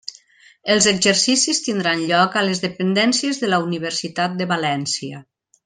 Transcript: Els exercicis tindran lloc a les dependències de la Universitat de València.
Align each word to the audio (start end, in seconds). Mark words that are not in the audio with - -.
Els 0.75 0.87
exercicis 0.91 1.59
tindran 1.65 2.01
lloc 2.13 2.39
a 2.41 2.43
les 2.47 2.63
dependències 2.65 3.43
de 3.45 3.51
la 3.53 3.61
Universitat 3.69 4.35
de 4.43 4.49
València. 4.57 5.25